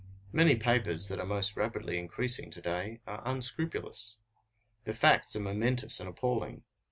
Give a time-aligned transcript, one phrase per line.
[0.33, 4.17] Many papers that are most rapidly increasing to day are unscrupulous.
[4.85, 6.63] The facts are momentous and appalling.